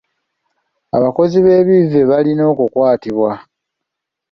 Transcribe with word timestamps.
Abakozi 0.97 1.37
b'ebivve 1.45 2.01
balina 2.09 2.43
okukwatibwa. 2.51 3.31